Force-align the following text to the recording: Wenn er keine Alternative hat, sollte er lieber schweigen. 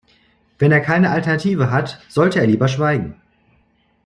Wenn 0.57 0.71
er 0.71 0.79
keine 0.81 1.11
Alternative 1.11 1.69
hat, 1.69 2.01
sollte 2.09 2.39
er 2.39 2.47
lieber 2.47 2.67
schweigen. 2.67 3.21